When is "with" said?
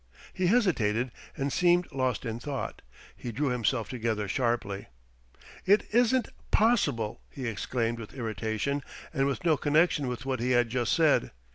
7.99-8.15, 9.27-9.43, 10.07-10.25